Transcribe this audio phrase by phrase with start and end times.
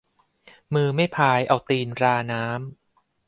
[0.73, 2.61] มือไม่พาย เอาตีนราน้ำ